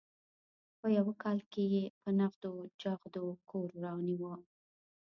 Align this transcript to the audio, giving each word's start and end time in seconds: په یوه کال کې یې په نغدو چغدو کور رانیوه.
په 0.79 0.87
یوه 0.97 1.13
کال 1.23 1.39
کې 1.51 1.63
یې 1.73 1.83
په 2.01 2.09
نغدو 2.19 2.53
چغدو 2.81 3.25
کور 3.49 3.69
رانیوه. 3.83 4.33